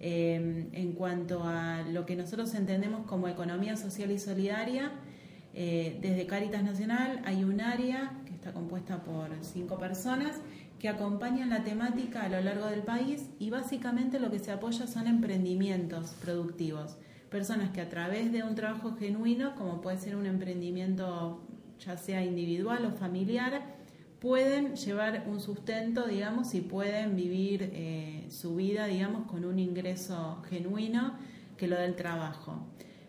Em, 0.00 0.68
en 0.72 0.92
cuanto 0.92 1.42
a 1.42 1.82
lo 1.82 2.06
que 2.06 2.14
nosotros 2.14 2.54
entendemos 2.54 3.04
como 3.06 3.26
economía 3.26 3.76
social 3.76 4.12
y 4.12 4.18
solidaria, 4.18 4.92
eh, 5.54 5.98
desde 6.00 6.26
Caritas 6.26 6.62
Nacional 6.62 7.20
hay 7.24 7.42
un 7.42 7.60
área 7.60 8.12
que 8.24 8.32
está 8.32 8.52
compuesta 8.52 9.02
por 9.02 9.30
cinco 9.42 9.76
personas 9.76 10.36
que 10.78 10.88
acompañan 10.88 11.50
la 11.50 11.64
temática 11.64 12.22
a 12.22 12.28
lo 12.28 12.40
largo 12.40 12.66
del 12.66 12.82
país 12.82 13.28
y 13.40 13.50
básicamente 13.50 14.20
lo 14.20 14.30
que 14.30 14.38
se 14.38 14.52
apoya 14.52 14.86
son 14.86 15.08
emprendimientos 15.08 16.14
productivos. 16.22 16.96
Personas 17.28 17.70
que 17.70 17.80
a 17.80 17.88
través 17.88 18.30
de 18.30 18.44
un 18.44 18.54
trabajo 18.54 18.94
genuino, 18.96 19.56
como 19.56 19.80
puede 19.80 19.98
ser 19.98 20.14
un 20.14 20.26
emprendimiento 20.26 21.42
ya 21.80 21.96
sea 21.96 22.24
individual 22.24 22.84
o 22.86 22.92
familiar, 22.92 23.77
pueden 24.20 24.74
llevar 24.76 25.24
un 25.28 25.40
sustento, 25.40 26.06
digamos, 26.06 26.54
y 26.54 26.60
pueden 26.60 27.16
vivir 27.16 27.70
eh, 27.72 28.26
su 28.30 28.56
vida, 28.56 28.86
digamos, 28.86 29.26
con 29.30 29.44
un 29.44 29.58
ingreso 29.58 30.42
genuino 30.48 31.14
que 31.56 31.68
lo 31.68 31.76
del 31.76 31.94
trabajo. 31.94 32.66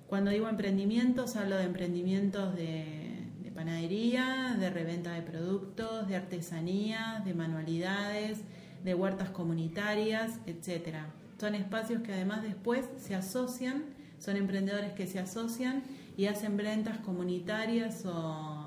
Cuando 0.08 0.32
digo 0.32 0.50
emprendimientos, 0.50 1.36
hablo 1.36 1.56
de 1.58 1.64
emprendimientos 1.64 2.56
de, 2.56 3.26
de 3.44 3.52
panadería, 3.52 4.56
de 4.60 4.70
reventa 4.70 5.14
de 5.14 5.22
productos, 5.22 6.08
de 6.08 6.16
artesanía, 6.16 7.22
de 7.26 7.34
manualidades, 7.34 8.40
de 8.84 8.94
huertas 8.94 9.30
comunitarias, 9.30 10.40
etcétera. 10.46 11.08
Son 11.40 11.56
espacios 11.56 12.02
que 12.02 12.14
además 12.14 12.44
después 12.44 12.88
se 12.98 13.16
asocian, 13.16 13.84
son 14.20 14.36
emprendedores 14.36 14.94
que 14.94 15.08
se 15.08 15.20
asocian 15.20 15.84
y 16.18 16.26
hacen 16.26 16.58
ventas 16.58 16.98
comunitarias 17.00 18.06
o 18.06 18.59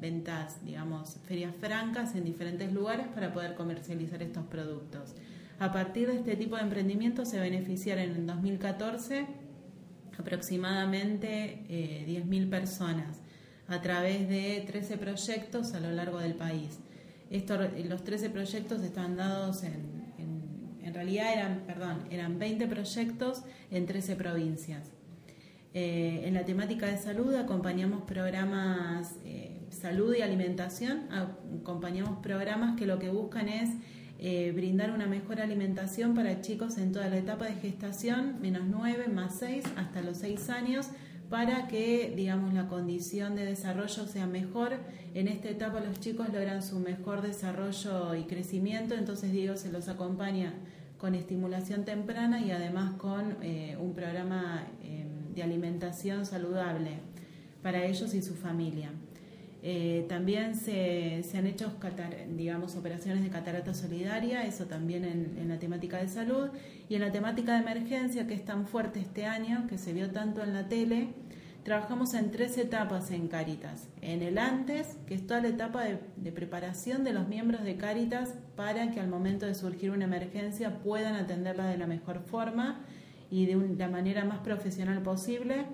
ventas, 0.00 0.64
digamos, 0.64 1.16
ferias 1.26 1.54
francas 1.56 2.14
en 2.14 2.24
diferentes 2.24 2.72
lugares 2.72 3.06
para 3.08 3.32
poder 3.32 3.54
comercializar 3.54 4.22
estos 4.22 4.44
productos. 4.46 5.14
A 5.58 5.72
partir 5.72 6.08
de 6.08 6.16
este 6.16 6.36
tipo 6.36 6.56
de 6.56 6.62
emprendimiento 6.62 7.24
se 7.24 7.40
beneficiaron 7.40 8.04
en 8.04 8.26
2014 8.26 9.26
aproximadamente 10.18 11.64
eh, 11.68 12.04
10.000 12.06 12.50
personas. 12.50 13.22
a 13.68 13.80
través 13.82 14.28
de 14.28 14.62
13 14.64 14.96
proyectos 14.96 15.74
a 15.74 15.80
lo 15.80 15.90
largo 15.90 16.18
del 16.20 16.34
país. 16.34 16.78
Esto, 17.30 17.58
los 17.88 18.04
13 18.04 18.30
proyectos 18.30 18.80
están 18.82 19.16
dados 19.16 19.64
en, 19.64 20.06
en, 20.84 20.94
realidad 20.94 21.32
eran, 21.32 21.64
perdón, 21.66 22.04
eran 22.10 22.38
20 22.38 22.68
proyectos 22.68 23.42
en 23.72 23.86
13 23.86 24.14
provincias. 24.14 24.92
Eh, 25.74 26.22
en 26.24 26.34
la 26.34 26.44
temática 26.44 26.86
de 26.86 26.96
salud 26.96 27.34
acompañamos 27.34 28.02
programas 28.02 29.16
eh, 29.24 29.55
salud 29.70 30.14
y 30.14 30.22
alimentación, 30.22 31.08
acompañamos 31.10 32.18
programas 32.18 32.76
que 32.76 32.86
lo 32.86 32.98
que 32.98 33.10
buscan 33.10 33.48
es 33.48 33.70
eh, 34.18 34.52
brindar 34.54 34.92
una 34.92 35.06
mejor 35.06 35.40
alimentación 35.40 36.14
para 36.14 36.40
chicos 36.40 36.78
en 36.78 36.92
toda 36.92 37.08
la 37.08 37.18
etapa 37.18 37.44
de 37.46 37.54
gestación, 37.54 38.40
menos 38.40 38.62
9, 38.66 39.08
más 39.08 39.38
6, 39.38 39.64
hasta 39.76 40.00
los 40.00 40.18
6 40.18 40.48
años, 40.48 40.88
para 41.28 41.68
que, 41.68 42.12
digamos, 42.16 42.54
la 42.54 42.68
condición 42.68 43.34
de 43.34 43.44
desarrollo 43.44 44.06
sea 44.06 44.26
mejor. 44.26 44.78
En 45.12 45.28
esta 45.28 45.48
etapa 45.48 45.80
los 45.80 46.00
chicos 46.00 46.28
logran 46.32 46.62
su 46.62 46.78
mejor 46.78 47.20
desarrollo 47.20 48.14
y 48.14 48.24
crecimiento, 48.24 48.94
entonces 48.94 49.32
digo, 49.32 49.56
se 49.56 49.70
los 49.70 49.88
acompaña 49.88 50.54
con 50.98 51.14
estimulación 51.14 51.84
temprana 51.84 52.40
y 52.40 52.52
además 52.52 52.94
con 52.94 53.36
eh, 53.42 53.76
un 53.78 53.92
programa 53.92 54.66
eh, 54.82 55.04
de 55.34 55.42
alimentación 55.42 56.24
saludable 56.24 57.00
para 57.62 57.84
ellos 57.84 58.14
y 58.14 58.22
su 58.22 58.34
familia. 58.34 58.90
Eh, 59.68 60.06
también 60.08 60.54
se, 60.54 61.24
se, 61.24 61.38
han 61.38 61.48
hecho, 61.48 61.72
digamos, 62.36 62.76
operaciones 62.76 63.24
de 63.24 63.30
catarata 63.30 63.74
solidaria, 63.74 64.46
eso 64.46 64.66
también 64.66 65.04
en, 65.04 65.36
en, 65.40 65.48
la 65.48 65.58
temática 65.58 65.96
de 65.96 66.06
salud. 66.06 66.50
Y 66.88 66.94
en 66.94 67.00
la 67.00 67.10
temática 67.10 67.54
de 67.54 67.62
emergencia, 67.62 68.28
que 68.28 68.34
es 68.34 68.44
tan 68.44 68.68
fuerte 68.68 69.00
este 69.00 69.26
año, 69.26 69.66
que 69.66 69.76
se 69.76 69.92
vio 69.92 70.12
tanto 70.12 70.44
en 70.44 70.52
la 70.52 70.68
tele, 70.68 71.08
trabajamos 71.64 72.14
en 72.14 72.30
tres 72.30 72.56
etapas 72.58 73.10
en 73.10 73.26
Cáritas. 73.26 73.88
En 74.02 74.22
el 74.22 74.38
antes, 74.38 74.98
que 75.08 75.16
es 75.16 75.26
toda 75.26 75.40
la 75.40 75.48
etapa 75.48 75.82
de, 75.82 75.98
de 76.16 76.30
preparación 76.30 77.02
de 77.02 77.12
los 77.12 77.26
miembros 77.26 77.64
de 77.64 77.76
Cáritas 77.76 78.34
para 78.54 78.92
que 78.92 79.00
al 79.00 79.08
momento 79.08 79.46
de 79.46 79.56
surgir 79.56 79.90
una 79.90 80.04
emergencia 80.04 80.78
puedan 80.78 81.16
atenderla 81.16 81.66
de 81.66 81.76
la 81.76 81.88
mejor 81.88 82.20
forma 82.20 82.84
y 83.32 83.46
de 83.46 83.74
la 83.76 83.88
manera 83.88 84.24
más 84.24 84.38
profesional 84.38 85.02
posible. 85.02 85.66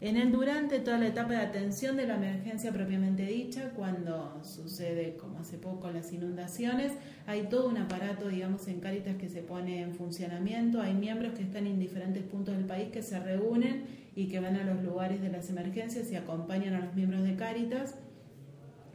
En 0.00 0.16
el 0.16 0.32
durante, 0.32 0.80
toda 0.80 0.98
la 0.98 1.06
etapa 1.06 1.30
de 1.30 1.38
atención 1.38 1.96
de 1.96 2.06
la 2.06 2.16
emergencia 2.16 2.72
propiamente 2.72 3.24
dicha, 3.26 3.70
cuando 3.70 4.40
sucede, 4.42 5.16
como 5.16 5.38
hace 5.38 5.56
poco, 5.56 5.90
las 5.90 6.12
inundaciones, 6.12 6.92
hay 7.26 7.44
todo 7.44 7.68
un 7.68 7.78
aparato, 7.78 8.28
digamos, 8.28 8.66
en 8.68 8.80
Cáritas 8.80 9.16
que 9.16 9.28
se 9.28 9.40
pone 9.40 9.80
en 9.80 9.94
funcionamiento, 9.94 10.82
hay 10.82 10.94
miembros 10.94 11.32
que 11.34 11.42
están 11.42 11.66
en 11.66 11.78
diferentes 11.78 12.22
puntos 12.24 12.56
del 12.56 12.66
país 12.66 12.90
que 12.90 13.02
se 13.02 13.18
reúnen 13.18 13.84
y 14.16 14.26
que 14.26 14.40
van 14.40 14.56
a 14.56 14.64
los 14.64 14.82
lugares 14.82 15.22
de 15.22 15.30
las 15.30 15.48
emergencias 15.48 16.10
y 16.10 16.16
acompañan 16.16 16.74
a 16.74 16.80
los 16.80 16.94
miembros 16.94 17.22
de 17.22 17.36
Cáritas. 17.36 17.94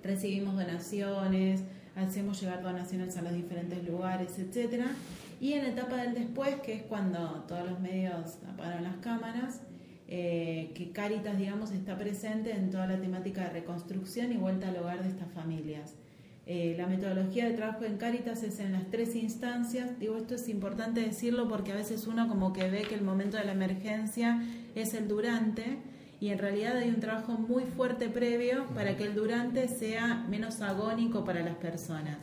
Recibimos 0.03 0.55
donaciones, 0.55 1.63
hacemos 1.95 2.39
llegar 2.39 2.61
donaciones 2.61 3.17
a 3.17 3.21
los 3.21 3.33
diferentes 3.33 3.85
lugares, 3.87 4.37
etcétera. 4.37 4.87
Y 5.41 5.53
en 5.53 5.63
la 5.63 5.69
etapa 5.69 5.95
del 5.97 6.13
después, 6.13 6.55
que 6.61 6.73
es 6.73 6.83
cuando 6.83 7.45
todos 7.47 7.69
los 7.69 7.79
medios 7.79 8.37
apagan 8.47 8.83
las 8.83 8.97
cámaras, 8.97 9.61
que 10.73 10.91
Caritas, 10.91 11.37
digamos, 11.37 11.71
está 11.71 11.97
presente 11.97 12.51
en 12.51 12.69
toda 12.69 12.87
la 12.87 12.99
temática 12.99 13.43
de 13.43 13.49
reconstrucción 13.49 14.31
y 14.31 14.37
vuelta 14.37 14.69
al 14.69 14.77
hogar 14.77 15.03
de 15.03 15.09
estas 15.09 15.31
familias. 15.31 15.95
Eh, 16.45 16.73
la 16.77 16.87
metodología 16.87 17.45
de 17.45 17.53
trabajo 17.53 17.85
en 17.85 17.97
Caritas 17.97 18.41
es 18.41 18.59
en 18.59 18.71
las 18.71 18.89
tres 18.89 19.15
instancias. 19.15 19.99
Digo, 19.99 20.17
esto 20.17 20.35
es 20.35 20.49
importante 20.49 21.01
decirlo 21.01 21.47
porque 21.47 21.71
a 21.71 21.75
veces 21.75 22.07
uno 22.07 22.27
como 22.27 22.53
que 22.53 22.69
ve 22.69 22.81
que 22.81 22.95
el 22.95 23.03
momento 23.03 23.37
de 23.37 23.45
la 23.45 23.51
emergencia 23.51 24.41
es 24.73 24.95
el 24.95 25.07
durante 25.07 25.77
y 26.19 26.29
en 26.29 26.39
realidad 26.39 26.77
hay 26.77 26.89
un 26.89 26.99
trabajo 26.99 27.33
muy 27.33 27.63
fuerte 27.63 28.09
previo 28.09 28.65
para 28.73 28.97
que 28.97 29.03
el 29.03 29.15
durante 29.15 29.67
sea 29.67 30.25
menos 30.27 30.61
agónico 30.61 31.23
para 31.23 31.41
las 31.41 31.55
personas. 31.55 32.17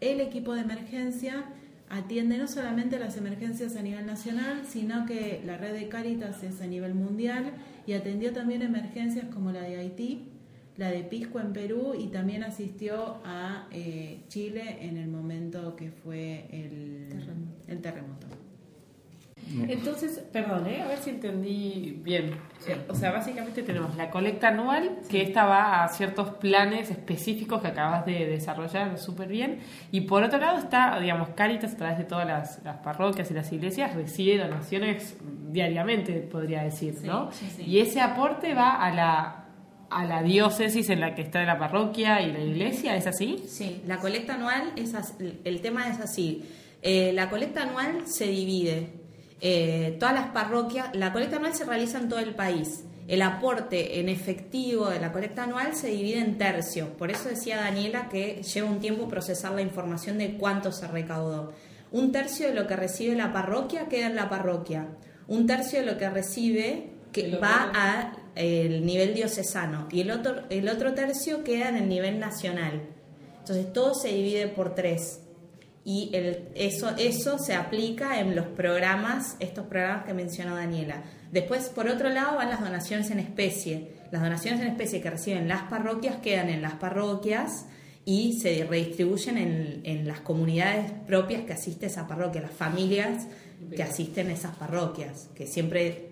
El 0.00 0.20
equipo 0.20 0.54
de 0.54 0.60
emergencia 0.60 1.46
atiende 1.88 2.38
no 2.38 2.48
solamente 2.48 2.98
las 2.98 3.16
emergencias 3.16 3.76
a 3.76 3.82
nivel 3.82 4.06
nacional, 4.06 4.62
sino 4.66 5.06
que 5.06 5.42
la 5.44 5.56
red 5.56 5.72
de 5.72 5.88
Cáritas 5.88 6.42
es 6.42 6.60
a 6.60 6.66
nivel 6.66 6.94
mundial 6.94 7.52
y 7.86 7.92
atendió 7.92 8.32
también 8.32 8.62
emergencias 8.62 9.26
como 9.32 9.52
la 9.52 9.62
de 9.62 9.76
Haití, 9.76 10.28
la 10.76 10.90
de 10.90 11.02
Pisco 11.02 11.40
en 11.40 11.52
Perú 11.52 11.94
y 11.98 12.08
también 12.08 12.44
asistió 12.44 13.18
a 13.24 13.68
eh, 13.70 14.20
Chile 14.28 14.78
en 14.80 14.96
el 14.96 15.08
momento 15.08 15.76
que 15.76 15.90
fue 15.90 16.46
el 16.50 17.08
El 17.66 17.80
terremoto. 17.80 18.26
Entonces, 19.68 20.22
perdón, 20.32 20.66
¿eh? 20.66 20.82
a 20.82 20.88
ver 20.88 20.98
si 20.98 21.10
entendí 21.10 22.00
bien. 22.02 22.32
O 22.88 22.94
sea, 22.94 23.12
básicamente 23.12 23.62
tenemos 23.62 23.96
la 23.96 24.10
colecta 24.10 24.48
anual, 24.48 24.98
que 25.08 25.22
esta 25.22 25.46
va 25.46 25.84
a 25.84 25.88
ciertos 25.88 26.30
planes 26.30 26.90
específicos 26.90 27.62
que 27.62 27.68
acabas 27.68 28.04
de 28.06 28.26
desarrollar 28.26 28.98
súper 28.98 29.28
bien. 29.28 29.60
Y 29.92 30.02
por 30.02 30.22
otro 30.22 30.38
lado 30.38 30.58
está, 30.58 30.98
digamos, 30.98 31.30
Caritas 31.30 31.74
a 31.74 31.76
través 31.76 31.98
de 31.98 32.04
todas 32.04 32.26
las, 32.26 32.60
parroquias 32.82 33.30
y 33.30 33.34
las 33.34 33.52
iglesias 33.52 33.94
recibe 33.94 34.38
donaciones 34.38 35.16
diariamente, 35.50 36.12
podría 36.20 36.62
decir, 36.62 36.94
¿no? 37.04 37.30
Y 37.64 37.78
ese 37.78 38.00
aporte 38.00 38.54
va 38.54 38.82
a 38.82 38.92
la 38.92 39.42
a 39.88 40.04
la 40.04 40.20
diócesis 40.22 40.90
en 40.90 41.00
la 41.00 41.14
que 41.14 41.22
está 41.22 41.44
la 41.44 41.58
parroquia 41.58 42.20
y 42.20 42.32
la 42.32 42.40
iglesia, 42.40 42.96
¿es 42.96 43.06
así? 43.06 43.44
Sí, 43.46 43.82
la 43.86 43.98
colecta 43.98 44.34
anual, 44.34 44.72
es 44.74 44.94
el 45.44 45.60
tema 45.60 45.88
es 45.88 46.00
así. 46.00 46.44
Eh, 46.82 47.12
la 47.12 47.30
colecta 47.30 47.62
anual 47.62 48.06
se 48.06 48.26
divide 48.26 49.05
eh, 49.40 49.96
todas 49.98 50.14
las 50.14 50.28
parroquias, 50.28 50.94
la 50.94 51.12
colecta 51.12 51.36
anual 51.36 51.54
se 51.54 51.64
realiza 51.64 51.98
en 51.98 52.08
todo 52.08 52.20
el 52.20 52.34
país. 52.34 52.84
El 53.06 53.22
aporte 53.22 54.00
en 54.00 54.08
efectivo 54.08 54.88
de 54.88 54.98
la 54.98 55.12
colecta 55.12 55.44
anual 55.44 55.76
se 55.76 55.88
divide 55.88 56.18
en 56.18 56.38
tercios. 56.38 56.88
Por 56.88 57.10
eso 57.10 57.28
decía 57.28 57.56
Daniela 57.58 58.08
que 58.08 58.42
lleva 58.42 58.68
un 58.68 58.80
tiempo 58.80 59.08
procesar 59.08 59.52
la 59.52 59.62
información 59.62 60.18
de 60.18 60.36
cuánto 60.36 60.72
se 60.72 60.88
recaudó. 60.88 61.52
Un 61.92 62.10
tercio 62.10 62.48
de 62.48 62.54
lo 62.54 62.66
que 62.66 62.74
recibe 62.74 63.14
la 63.14 63.32
parroquia 63.32 63.86
queda 63.88 64.06
en 64.06 64.16
la 64.16 64.28
parroquia. 64.28 64.88
Un 65.28 65.46
tercio 65.46 65.80
de 65.80 65.86
lo 65.86 65.98
que 65.98 66.10
recibe 66.10 66.90
que 67.12 67.36
va 67.36 67.70
a 67.74 68.12
el 68.34 68.84
nivel 68.84 69.14
diocesano 69.14 69.88
y 69.90 70.02
el 70.02 70.10
otro, 70.10 70.42
el 70.50 70.68
otro 70.68 70.92
tercio 70.92 71.42
queda 71.44 71.68
en 71.68 71.76
el 71.76 71.88
nivel 71.88 72.18
nacional. 72.18 72.82
Entonces 73.38 73.72
todo 73.72 73.94
se 73.94 74.08
divide 74.08 74.48
por 74.48 74.74
tres 74.74 75.20
y 75.86 76.10
el, 76.14 76.48
eso, 76.56 76.90
eso 76.98 77.38
se 77.38 77.54
aplica 77.54 78.18
en 78.18 78.34
los 78.34 78.46
programas, 78.46 79.36
estos 79.38 79.66
programas 79.66 80.04
que 80.04 80.14
mencionó 80.14 80.56
Daniela. 80.56 81.04
Después, 81.30 81.68
por 81.68 81.86
otro 81.86 82.08
lado, 82.08 82.38
van 82.38 82.50
las 82.50 82.60
donaciones 82.60 83.08
en 83.12 83.20
especie. 83.20 83.92
Las 84.10 84.20
donaciones 84.20 84.60
en 84.62 84.66
especie 84.66 85.00
que 85.00 85.10
reciben 85.10 85.46
las 85.46 85.62
parroquias 85.70 86.16
quedan 86.16 86.50
en 86.50 86.60
las 86.60 86.74
parroquias 86.74 87.66
y 88.04 88.40
se 88.40 88.66
redistribuyen 88.68 89.38
en, 89.38 89.80
en 89.84 90.08
las 90.08 90.18
comunidades 90.18 90.90
propias 91.06 91.44
que 91.44 91.52
asiste 91.52 91.86
esa 91.86 92.08
parroquia, 92.08 92.40
las 92.42 92.50
familias 92.50 93.28
que 93.76 93.84
asisten 93.84 94.30
a 94.30 94.32
esas 94.32 94.56
parroquias, 94.56 95.30
que 95.36 95.46
siempre 95.46 96.08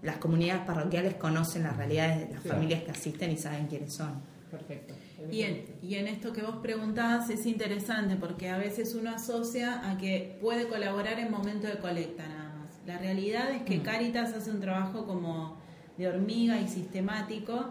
las 0.00 0.16
comunidades 0.16 0.62
parroquiales 0.64 1.16
conocen 1.16 1.64
las 1.64 1.76
realidades 1.76 2.28
de 2.28 2.34
las 2.34 2.44
familias 2.44 2.82
que 2.82 2.92
asisten 2.92 3.30
y 3.30 3.36
saben 3.36 3.66
quiénes 3.66 3.92
son. 3.92 4.22
Perfecto. 4.50 4.94
Y 5.30 5.42
en, 5.42 5.64
y 5.82 5.96
en 5.96 6.06
esto 6.06 6.32
que 6.32 6.42
vos 6.42 6.56
preguntabas 6.62 7.28
es 7.28 7.44
interesante 7.46 8.16
porque 8.16 8.48
a 8.48 8.56
veces 8.56 8.94
uno 8.94 9.10
asocia 9.10 9.90
a 9.90 9.98
que 9.98 10.38
puede 10.40 10.68
colaborar 10.68 11.18
en 11.18 11.30
momento 11.30 11.66
de 11.66 11.78
colecta 11.78 12.26
nada 12.26 12.54
más. 12.56 12.70
La 12.86 12.98
realidad 12.98 13.50
es 13.50 13.62
que 13.62 13.78
mm. 13.78 13.82
Caritas 13.82 14.32
hace 14.32 14.50
un 14.50 14.60
trabajo 14.60 15.06
como 15.06 15.56
de 15.96 16.06
hormiga 16.06 16.60
y 16.60 16.68
sistemático 16.68 17.70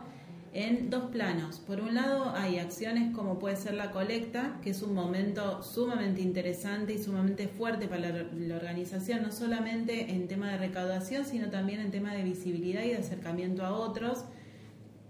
en 0.54 0.90
dos 0.90 1.06
planos. 1.12 1.60
Por 1.60 1.80
un 1.80 1.96
lado 1.96 2.34
hay 2.36 2.60
acciones 2.60 3.16
como 3.16 3.40
puede 3.40 3.56
ser 3.56 3.76
la 3.76 3.92
colecta, 3.92 4.60
que 4.62 4.72
es 4.72 4.82
un 4.82 4.94
momento 4.94 5.64
sumamente 5.64 6.22
interesante 6.22 6.94
y 6.94 6.98
sumamente 6.98 7.48
fuerte 7.48 7.88
para 7.88 8.10
la, 8.10 8.24
la 8.34 8.56
organización, 8.56 9.24
no 9.24 9.32
solamente 9.32 10.12
en 10.12 10.28
tema 10.28 10.52
de 10.52 10.58
recaudación, 10.58 11.26
sino 11.26 11.50
también 11.50 11.80
en 11.80 11.92
tema 11.92 12.14
de 12.14 12.24
visibilidad 12.24 12.84
y 12.84 12.90
de 12.90 12.98
acercamiento 12.98 13.66
a 13.66 13.72
otros 13.72 14.26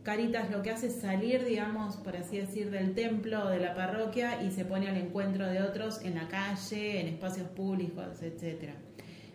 Caritas 0.08 0.50
lo 0.50 0.64
que 0.64 0.72
hace 0.72 0.88
es 0.88 1.02
salir, 1.02 1.44
digamos, 1.44 1.98
por 1.98 2.16
así 2.16 2.38
decir, 2.38 2.72
del 2.72 2.96
templo 2.96 3.50
de 3.50 3.60
la 3.60 3.76
parroquia 3.76 4.42
y 4.42 4.52
se 4.52 4.64
pone 4.64 4.88
al 4.88 4.96
encuentro 4.96 5.46
de 5.46 5.62
otros 5.62 6.00
en 6.02 6.16
la 6.16 6.30
calle, 6.30 7.02
en 7.02 7.08
espacios 7.08 7.50
públicos, 7.50 8.22
etcétera. 8.22 8.76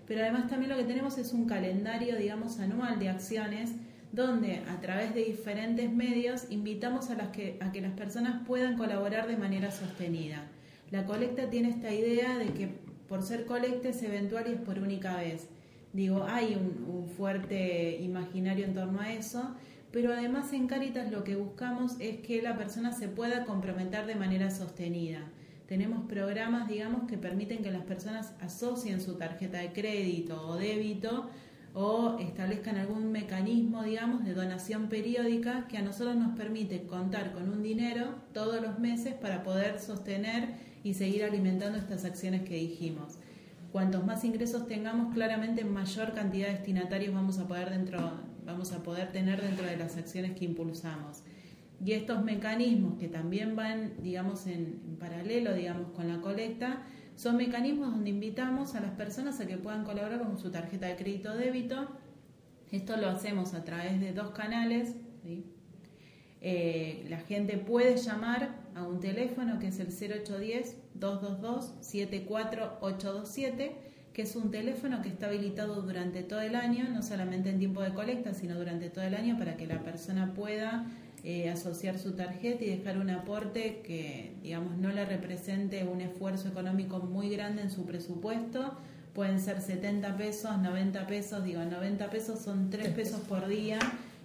Pero 0.06 0.22
además 0.22 0.48
también 0.48 0.70
lo 0.70 0.78
que 0.78 0.84
tenemos 0.84 1.18
es 1.18 1.34
un 1.34 1.44
calendario, 1.44 2.16
digamos, 2.16 2.58
anual 2.58 2.98
de 2.98 3.10
acciones 3.10 3.72
donde 4.12 4.62
a 4.66 4.80
través 4.80 5.14
de 5.14 5.24
diferentes 5.24 5.92
medios 5.92 6.46
invitamos 6.48 7.10
a, 7.10 7.16
las 7.16 7.28
que, 7.28 7.58
a 7.60 7.70
que 7.70 7.82
las 7.82 7.92
personas 7.92 8.40
puedan 8.46 8.78
colaborar 8.78 9.28
de 9.28 9.36
manera 9.36 9.70
sostenida. 9.70 10.46
La 10.90 11.04
colecta 11.04 11.50
tiene 11.50 11.68
esta 11.68 11.92
idea 11.92 12.38
de 12.38 12.46
que 12.46 12.70
por 13.10 13.22
ser 13.22 13.44
colecta 13.44 13.90
es 13.90 14.02
eventual 14.02 14.46
y 14.48 14.52
es 14.52 14.60
por 14.62 14.78
única 14.78 15.16
vez. 15.16 15.48
Digo, 15.92 16.24
hay 16.24 16.54
un 16.54 17.06
fuerte 17.14 17.98
imaginario 18.00 18.64
en 18.64 18.72
torno 18.72 19.02
a 19.02 19.12
eso, 19.12 19.54
pero 19.92 20.12
además 20.12 20.52
en 20.52 20.66
Caritas 20.66 21.10
lo 21.12 21.22
que 21.22 21.36
buscamos 21.36 21.96
es 22.00 22.18
que 22.20 22.40
la 22.42 22.56
persona 22.56 22.92
se 22.92 23.08
pueda 23.08 23.44
comprometer 23.44 24.06
de 24.06 24.14
manera 24.14 24.50
sostenida. 24.50 25.20
Tenemos 25.66 26.06
programas, 26.06 26.66
digamos, 26.66 27.04
que 27.08 27.18
permiten 27.18 27.62
que 27.62 27.70
las 27.70 27.84
personas 27.84 28.34
asocien 28.40 29.00
su 29.00 29.14
tarjeta 29.14 29.58
de 29.58 29.72
crédito 29.72 30.46
o 30.46 30.56
débito 30.56 31.30
o 31.74 32.18
establezcan 32.18 32.76
algún 32.76 33.12
mecanismo, 33.12 33.82
digamos, 33.82 34.24
de 34.24 34.34
donación 34.34 34.88
periódica 34.88 35.66
que 35.68 35.78
a 35.78 35.82
nosotros 35.82 36.16
nos 36.16 36.36
permite 36.36 36.82
contar 36.86 37.32
con 37.32 37.48
un 37.48 37.62
dinero 37.62 38.14
todos 38.32 38.60
los 38.60 38.78
meses 38.78 39.14
para 39.14 39.42
poder 39.42 39.78
sostener 39.78 40.50
y 40.84 40.94
seguir 40.94 41.24
alimentando 41.24 41.78
estas 41.78 42.04
acciones 42.04 42.42
que 42.42 42.56
dijimos. 42.56 43.18
Cuantos 43.72 44.04
más 44.04 44.24
ingresos 44.24 44.66
tengamos, 44.66 45.14
claramente 45.14 45.64
mayor 45.64 46.12
cantidad 46.12 46.48
de 46.48 46.54
destinatarios 46.54 47.14
vamos 47.14 47.38
a 47.38 47.48
poder 47.48 47.70
dentro, 47.70 48.20
vamos 48.44 48.72
a 48.72 48.82
poder 48.82 49.12
tener 49.12 49.40
dentro 49.40 49.66
de 49.66 49.76
las 49.76 49.96
acciones 49.96 50.36
que 50.36 50.44
impulsamos. 50.44 51.22
Y 51.84 51.92
estos 51.92 52.22
mecanismos 52.22 52.98
que 52.98 53.08
también 53.08 53.56
van, 53.56 53.94
digamos, 54.02 54.46
en, 54.46 54.82
en 54.86 54.96
paralelo, 54.98 55.54
digamos, 55.54 55.92
con 55.92 56.08
la 56.08 56.20
colecta, 56.20 56.84
son 57.16 57.36
mecanismos 57.36 57.90
donde 57.90 58.10
invitamos 58.10 58.74
a 58.74 58.80
las 58.80 58.92
personas 58.92 59.40
a 59.40 59.46
que 59.46 59.56
puedan 59.56 59.84
colaborar 59.84 60.22
con 60.22 60.38
su 60.38 60.50
tarjeta 60.50 60.86
de 60.86 60.96
crédito 60.96 61.32
o 61.32 61.36
débito. 61.36 61.88
Esto 62.70 62.96
lo 62.96 63.08
hacemos 63.08 63.54
a 63.54 63.64
través 63.64 64.00
de 64.00 64.12
dos 64.12 64.30
canales. 64.30 64.94
Eh, 66.40 67.06
la 67.08 67.18
gente 67.18 67.58
puede 67.58 67.96
llamar 67.96 68.60
a 68.74 68.82
un 68.82 68.98
teléfono 68.98 69.60
que 69.60 69.68
es 69.68 69.78
el 69.78 69.88
0810-222-74827, 70.98 73.72
que 74.12 74.22
es 74.22 74.36
un 74.36 74.50
teléfono 74.50 75.00
que 75.02 75.08
está 75.08 75.26
habilitado 75.26 75.80
durante 75.82 76.22
todo 76.22 76.40
el 76.40 76.54
año, 76.54 76.86
no 76.92 77.02
solamente 77.02 77.50
en 77.50 77.58
tiempo 77.58 77.82
de 77.82 77.94
colecta, 77.94 78.34
sino 78.34 78.56
durante 78.56 78.90
todo 78.90 79.04
el 79.04 79.14
año 79.14 79.38
para 79.38 79.56
que 79.56 79.66
la 79.66 79.82
persona 79.82 80.34
pueda 80.34 80.86
eh, 81.24 81.48
asociar 81.48 81.98
su 81.98 82.12
tarjeta 82.12 82.64
y 82.64 82.76
dejar 82.76 82.98
un 82.98 83.08
aporte 83.08 83.80
que, 83.84 84.34
digamos, 84.42 84.76
no 84.76 84.90
le 84.90 85.04
represente 85.04 85.84
un 85.84 86.00
esfuerzo 86.00 86.48
económico 86.48 86.98
muy 86.98 87.30
grande 87.30 87.62
en 87.62 87.70
su 87.70 87.86
presupuesto. 87.86 88.76
Pueden 89.14 89.40
ser 89.40 89.60
70 89.60 90.16
pesos, 90.16 90.58
90 90.58 91.06
pesos, 91.06 91.44
digo, 91.44 91.64
90 91.64 92.10
pesos 92.10 92.40
son 92.40 92.70
3 92.70 92.88
pesos 92.88 93.20
por 93.20 93.46
día 93.46 93.78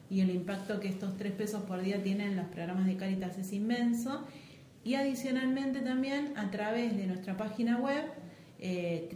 y 0.10 0.22
el 0.22 0.32
impacto 0.32 0.80
que 0.80 0.88
estos 0.88 1.18
3 1.18 1.34
pesos 1.34 1.64
por 1.64 1.82
día 1.82 2.02
tienen 2.02 2.32
en 2.32 2.36
los 2.38 2.48
programas 2.48 2.88
de 2.88 2.98
Caritas 2.98 3.38
es 3.38 3.54
inmenso. 3.54 4.26
Y 4.84 4.96
adicionalmente 4.96 5.82
también 5.82 6.34
a 6.36 6.50
través 6.50 6.98
de 6.98 7.08
nuestra 7.08 7.38
página 7.38 7.78
web 7.78 8.06
eh, 8.60 9.08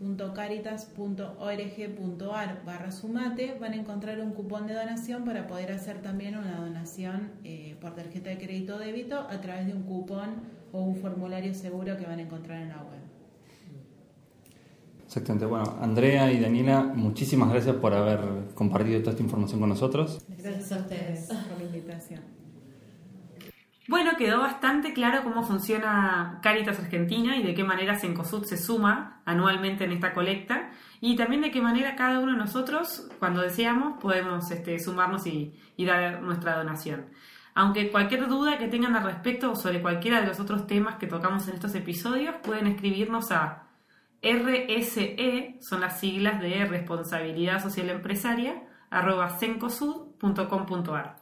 www.caritas.org.ar 0.00 2.64
barra 2.66 2.92
sumate 2.92 3.56
van 3.58 3.72
a 3.72 3.76
encontrar 3.76 4.20
un 4.20 4.32
cupón 4.32 4.66
de 4.66 4.74
donación 4.74 5.24
para 5.24 5.46
poder 5.46 5.72
hacer 5.72 6.02
también 6.02 6.36
una 6.36 6.58
donación 6.58 7.30
eh, 7.44 7.78
por 7.80 7.94
tarjeta 7.94 8.28
de 8.28 8.36
crédito 8.36 8.76
o 8.76 8.78
débito 8.78 9.18
a 9.18 9.40
través 9.40 9.66
de 9.66 9.72
un 9.72 9.84
cupón 9.84 10.42
o 10.72 10.82
un 10.82 10.96
formulario 10.96 11.54
seguro 11.54 11.96
que 11.96 12.04
van 12.04 12.18
a 12.18 12.22
encontrar 12.22 12.60
en 12.60 12.68
la 12.68 12.76
web. 12.76 13.00
Exactamente. 15.06 15.46
Bueno, 15.46 15.78
Andrea 15.80 16.30
y 16.30 16.38
Daniela, 16.38 16.82
muchísimas 16.82 17.50
gracias 17.50 17.76
por 17.76 17.94
haber 17.94 18.20
compartido 18.54 19.00
toda 19.00 19.12
esta 19.12 19.22
información 19.22 19.58
con 19.58 19.70
nosotros. 19.70 20.22
Gracias 20.28 20.72
a 20.72 20.76
ustedes 20.76 21.26
por 21.26 21.58
la 21.58 21.64
invitación. 21.64 22.20
Bueno, 23.90 24.12
quedó 24.16 24.38
bastante 24.38 24.92
claro 24.92 25.24
cómo 25.24 25.42
funciona 25.42 26.38
Caritas 26.44 26.78
Argentina 26.78 27.36
y 27.36 27.42
de 27.42 27.54
qué 27.54 27.64
manera 27.64 27.98
Sencosud 27.98 28.44
se 28.44 28.56
suma 28.56 29.20
anualmente 29.24 29.82
en 29.82 29.90
esta 29.90 30.12
colecta 30.12 30.70
y 31.00 31.16
también 31.16 31.42
de 31.42 31.50
qué 31.50 31.60
manera 31.60 31.96
cada 31.96 32.20
uno 32.20 32.30
de 32.30 32.38
nosotros, 32.38 33.10
cuando 33.18 33.42
deseamos, 33.42 34.00
podemos 34.00 34.48
este, 34.52 34.78
sumarnos 34.78 35.26
y, 35.26 35.58
dar 35.76 36.22
nuestra 36.22 36.56
donación. 36.56 37.06
Aunque 37.52 37.90
cualquier 37.90 38.28
duda 38.28 38.58
que 38.58 38.68
tengan 38.68 38.94
al 38.94 39.02
respecto 39.02 39.50
o 39.50 39.56
sobre 39.56 39.82
cualquiera 39.82 40.20
de 40.20 40.28
los 40.28 40.38
otros 40.38 40.68
temas 40.68 40.94
que 40.94 41.08
tocamos 41.08 41.48
en 41.48 41.54
estos 41.54 41.74
episodios, 41.74 42.36
pueden 42.44 42.68
escribirnos 42.68 43.32
a 43.32 43.64
RSE, 44.22 45.58
son 45.60 45.80
las 45.80 45.98
siglas 45.98 46.40
de 46.40 46.64
Responsabilidad 46.64 47.60
Social 47.60 47.90
Empresaria, 47.90 48.62
arroba 48.88 49.30
cencosud.com.ar. 49.30 51.19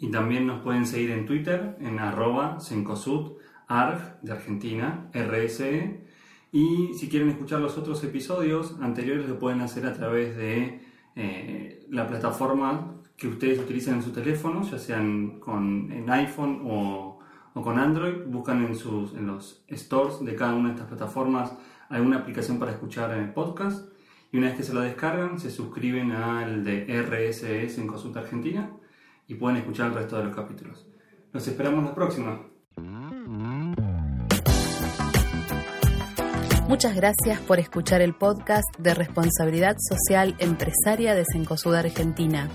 Y 0.00 0.10
también 0.10 0.46
nos 0.46 0.62
pueden 0.62 0.86
seguir 0.86 1.10
en 1.10 1.26
Twitter 1.26 1.76
en 1.78 1.98
arroba 1.98 2.58
Sencosud, 2.58 3.32
ARG 3.68 4.22
de 4.22 4.32
Argentina, 4.32 5.10
RSE. 5.12 6.06
Y 6.52 6.94
si 6.94 7.10
quieren 7.10 7.28
escuchar 7.28 7.60
los 7.60 7.76
otros 7.76 8.02
episodios 8.02 8.78
anteriores 8.80 9.28
lo 9.28 9.38
pueden 9.38 9.60
hacer 9.60 9.84
a 9.86 9.92
través 9.92 10.34
de 10.38 10.80
eh, 11.16 11.86
la 11.90 12.06
plataforma 12.06 12.94
que 13.18 13.28
ustedes 13.28 13.58
utilicen 13.58 13.96
en 13.96 14.02
su 14.02 14.10
teléfono, 14.10 14.62
ya 14.62 14.78
sean 14.78 15.38
con 15.38 15.92
en 15.92 16.08
iPhone 16.08 16.62
o, 16.64 17.18
o, 17.52 17.62
con 17.62 17.78
Android. 17.78 18.24
Buscan 18.26 18.64
en, 18.64 18.74
sus, 18.74 19.12
en 19.12 19.26
los 19.26 19.62
stores 19.70 20.24
de 20.24 20.34
cada 20.34 20.54
una 20.54 20.68
de 20.68 20.74
estas 20.76 20.88
plataformas 20.88 21.52
alguna 21.90 22.20
aplicación 22.20 22.58
para 22.58 22.72
escuchar 22.72 23.10
el 23.18 23.34
podcast. 23.34 23.92
Y 24.32 24.38
una 24.38 24.46
vez 24.46 24.56
que 24.56 24.62
se 24.62 24.72
lo 24.72 24.80
descargan, 24.80 25.38
se 25.38 25.50
suscriben 25.50 26.12
al 26.12 26.64
de 26.64 27.02
RSE 27.02 27.68
Sencosud 27.68 28.16
Argentina 28.16 28.70
y 29.30 29.34
pueden 29.36 29.58
escuchar 29.58 29.86
el 29.86 29.94
resto 29.94 30.16
de 30.16 30.24
los 30.24 30.34
capítulos. 30.34 30.84
Nos 31.32 31.46
esperamos 31.46 31.84
la 31.84 31.94
próxima. 31.94 32.40
Muchas 36.68 36.96
gracias 36.96 37.40
por 37.46 37.60
escuchar 37.60 38.00
el 38.00 38.14
podcast 38.14 38.66
de 38.78 38.92
responsabilidad 38.92 39.76
social 39.78 40.34
empresaria 40.38 41.14
de 41.14 41.24
Cencosud 41.32 41.74
Argentina. 41.74 42.48